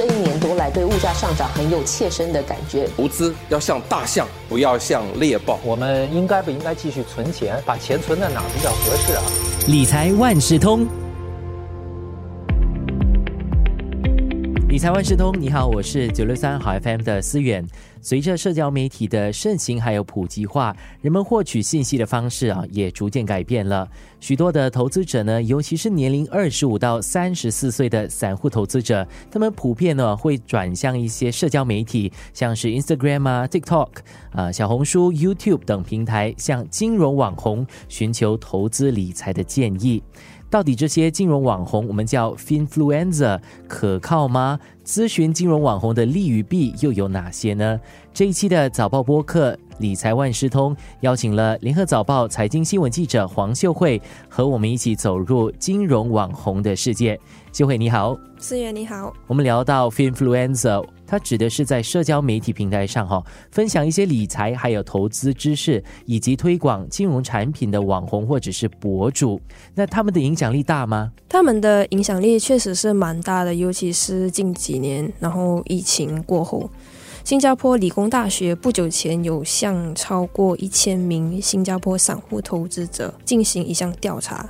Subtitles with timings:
[0.00, 2.88] 这一年多来对物价上涨很有切身的感觉。
[2.96, 5.58] 投资要像大象，不要像猎豹。
[5.62, 7.62] 我们应该不应该继续存钱？
[7.66, 9.22] 把钱存在哪比较合适啊？
[9.66, 10.88] 理财万事通。
[14.70, 17.66] 理财万事通，你好，我是九六三好 FM 的思远。
[18.00, 23.90] 随着社交媒体的盛行还有普及化，人们获取信息的方式啊也逐渐改变了。
[24.20, 33.88] 许多的投资者呢，尤其是年龄二十五到三十四岁的散户投资者，他们普遍呢会转向一些社交媒体，像是 Instagram 啊、TikTok
[34.30, 40.00] 啊、小红书、YouTube 等平台，向金融网红寻求投资理财的建议。
[40.50, 44.58] 到底这些金融网红，我们叫 Finfluencer，可靠吗？
[44.84, 47.80] 咨询金融网红的利与弊又有哪些呢？
[48.12, 57.18] 这一期的早报播客理财万事通邀请了联合早报财经新闻记者黄秀慧，和我们一起走入金融网红的世界。
[57.50, 59.10] 秀慧你好，思源你好。
[59.26, 60.86] 我们聊到 Finfluencer。
[61.06, 69.40] 它指的是在社交媒体平台上哈，分享一些理财还有投资知识，以及推广金融产品的网红或者是博主。
[69.74, 71.10] 那他们的影响力大吗？
[71.28, 76.70] 他们的影响力确实是蛮大的，尤其是近几年，然后疫情过后，
[77.22, 84.48] 新加坡理工大学不久前有向超过一千名新加坡散户投资者进行一项调查，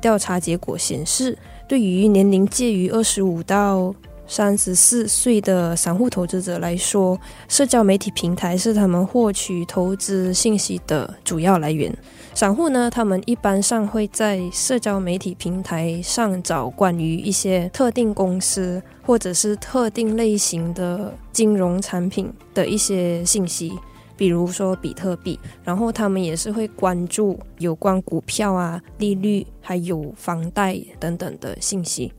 [0.00, 1.36] 调查结果显示，
[1.68, 3.94] 对于年龄介于二十五到
[4.32, 11.94] 三十四岁的散户投资者来说，社交媒体平台是他们获取投资信息的主要来源。
[12.32, 23.70] 散户呢，他们一般上会在社交媒体平台上找关于一些特定公司或者是特定类型的金融产品的一些信息，
[24.16, 25.38] 比如说比特币。
[25.62, 32.10] 然后他们也是会关注有关股票啊、利率还有房贷等等的信息。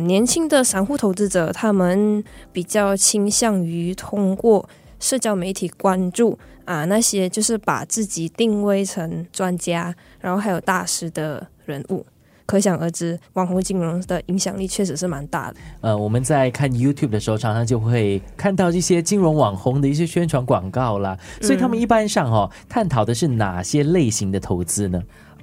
[0.00, 12.04] 年轻的散户投资者，他们比较倾向于通过社交媒体关注啊那些就是把自己定位成专家，然后还有大师的人物。
[12.46, 15.56] 可想而知，网红金融的影响力确实是蛮大的。
[15.82, 21.16] 呃，我们在看 YouTube 的时候，常常就会看到一些金融网红的一些宣传广告啦。
[21.40, 25.00] 所以他们一般上哦，探讨的是哪些类型的投资呢？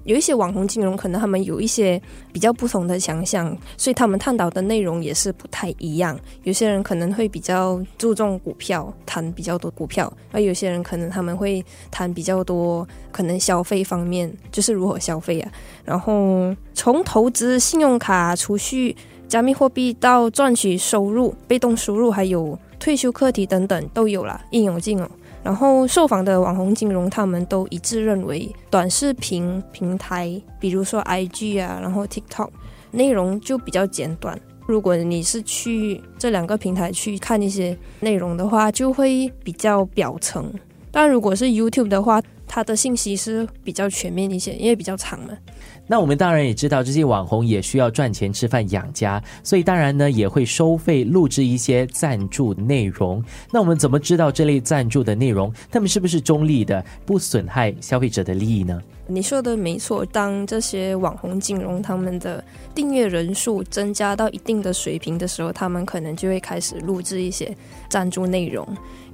[0.08, 2.02] 有一些网红金融，可能他们有一些
[2.32, 6.18] 比较不同的想象，所以他们探讨的内容也是不太一样。
[6.44, 15.52] 有些人可能会比较注重股票，谈比较多股票；而有些人可能他们会谈比较多，可能消费方面，就是如何消费啊。
[15.84, 18.96] 然后从投资、信用卡、储蓄、
[19.28, 25.12] 加密货币到赚取收入、被动收入，还有退休课题等等，都有了，应有尽有。
[25.48, 32.50] 然后受访的网红金融，他们都一致认为，短视频平台，比如说 IG 啊，然后 TikTok，
[32.92, 34.38] 内容就比较简短。
[34.66, 40.54] 如果你是去这两个平台去看一些内容的话，就会比较表层。
[40.92, 45.38] 但如果是 YouTube 的话，他的信息是比较全面一些，因为比较长嘛。
[45.86, 53.24] 那我们当然也知道，这些网红也需要赚钱吃饭养家，所以当然呢也会收费录制一些赞助内容。
[53.52, 58.82] 那我们怎么知道这类赞助的内容，他们是不是中立的，不损害消费者的利益呢？
[59.10, 62.44] 你说的没错，当这些网红金融他们的
[62.76, 67.56] 订阅人数增加到一定的水平的时候，他们可能就会开始录制一些
[67.90, 68.68] 赞助内容。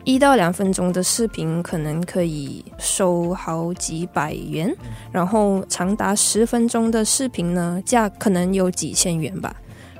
[0.03, 4.75] 一到两分钟的视频可能可以收好几百元，
[5.11, 9.55] 然后长达十分钟的视频呢，价可能有几千元吧。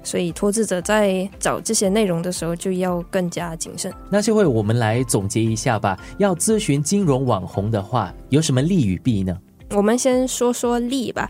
[0.03, 3.93] 所以投资者在找这些内容的时候就要更加谨慎。
[4.09, 5.97] 那就会我们来总结一下吧。
[6.17, 9.37] 要咨询金融网红的话，有什么利与弊呢？
[9.71, 11.29] 我们先说说利吧。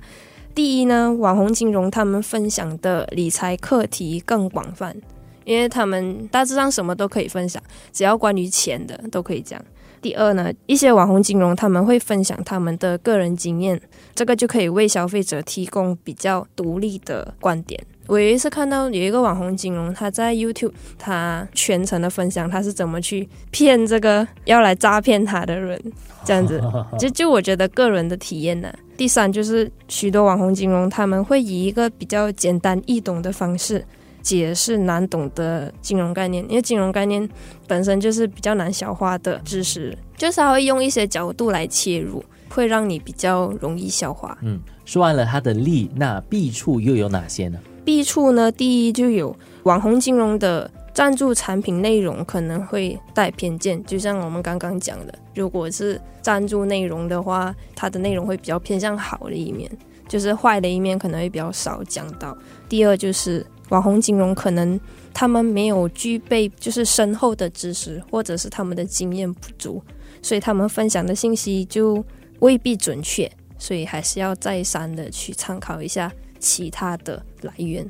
[0.53, 4.95] 第一呢，网红金融他们分享的理财课题更广泛，
[5.43, 7.61] 因为他们大致上什么都可以分享，
[7.91, 9.61] 只要关于钱的都可以讲。
[10.01, 13.81] 第二呢，一些网红金融他们会分享他们的个人经验，
[14.13, 17.83] 这个就可以为消费者提供比较独立的观点。
[18.07, 25.81] 我有一次看到有一个网红金融，他在 YouTube，他全程的分享他是怎么去骗这个要来诈骗他的人，
[26.25, 26.61] 这样子，
[26.99, 28.73] 就就我觉得个人的体验呢。
[28.97, 33.85] 第三就是许多网红金融他们会以一个比较简单易懂的方式
[34.21, 37.29] 解释难懂的金融概念，因为金融概念
[37.67, 44.37] 本身就是比较难消化的知识，就是他会用一些角度来切入，会让你比较容易消化。
[44.41, 47.59] 嗯，说完了它的利，那弊处又有哪些呢？
[47.83, 59.69] 弊处呢，第一就有网红金融的赞助产品内容可能会带偏见，就像我们刚刚讲的，如果是赞助内容的话，它的内容会比较偏向好的一面，
[60.07, 62.35] 就是坏的一面可能会比较少讲到。
[62.69, 64.79] 第二就是网红金融可能
[65.13, 69.83] 他们没有具备就是深厚的知识，或者是他们的经验不足，
[70.21, 72.01] 所以他们分享的信息就
[72.39, 76.09] 未必准确，所以还是要再三的去参考一下。
[76.37, 77.83] 其他的来源。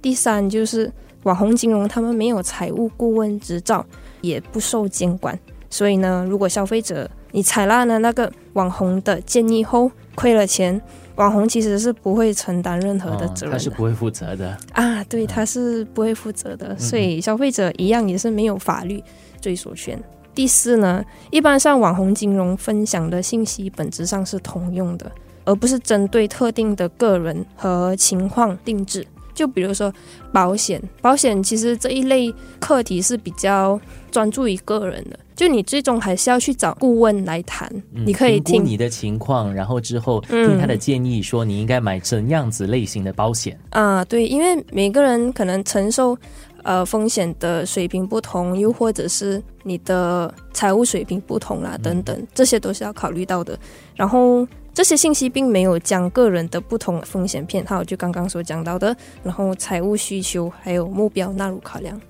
[0.00, 0.90] 第三就是
[1.28, 3.84] 网红金融，他们没有财务顾问执照，
[4.22, 5.38] 也不受监管。
[5.68, 10.80] 所以呢，如果消费者你采纳了那个网红的建议后亏了钱，
[11.16, 15.04] 网红其实是不会承担任何的责任，他是不会负责的啊。
[15.04, 16.74] 对，他是不会负责的。
[16.78, 19.04] 所以消费者一样也是没有法律
[19.38, 20.02] 追索权。
[20.34, 25.12] 第四呢，一般上网红金融分享的信息本质上是通用的。
[25.44, 29.06] 而不是针对特定的个人和情况定制。
[29.38, 29.92] 就比如说
[30.32, 33.80] 保险，保险其实这一类课题是比较
[34.10, 35.16] 专注于个人的。
[35.36, 44.04] 就你最终还是要去找顾问来谈，你可以听你的情况，然后之后听他的建议，说你应该买怎样子类型的保险啊？
[44.06, 46.18] 对，因为每个人可能承受
[46.64, 53.56] 呃风险的水平不同，又或者是你的财务水平不同啦，等等，这些都是要考虑到的。
[53.94, 54.44] 然后。
[54.78, 62.00] 这些信息并没有将个人的不同风险偏好，就刚刚所讲到的，然后财务需求还有目标纳入考量。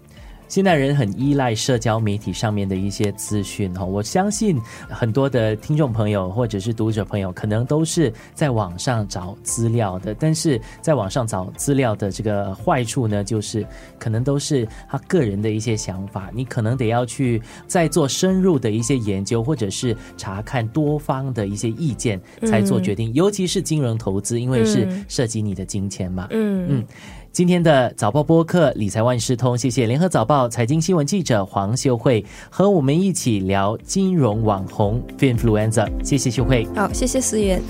[0.49, 4.59] 现代人很依赖社交媒体上面的一些资讯哈，我相信
[4.89, 10.15] 很多的听众朋友或者是读者朋友，可能都是在网上找资料的。
[10.15, 13.65] 但是在网上找资料的这个坏处呢，就是
[13.99, 23.13] 可能都是他个人的一些想法，你可能得要去再做深入的一些研究，或者是查看多方的一些意见才做决定。
[23.13, 26.27] 尤其是金融投资，因为是涉及你的金钱嘛。
[26.31, 26.87] 嗯嗯。
[27.31, 36.67] 今天的早报播客理财万事通，谢谢联合早报财经新闻记者黄秀慧和我们一起聊金融网红 Finfluencer，谢谢秀慧。
[36.75, 37.63] 好，谢谢思源。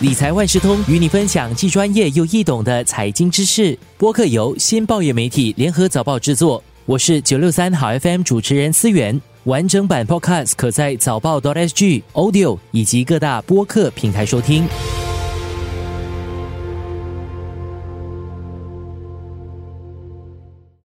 [0.00, 3.76] 理财万事通与你分享既专业又易懂的财经知识。
[3.98, 9.20] 播客由新报业媒体联合早报制作，我是九六三好 FM 主持人思源。
[9.44, 14.64] 完整版 Podcast 可在早报 .sg Audio 以及各大播客平台收听。